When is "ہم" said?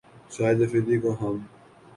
1.21-1.35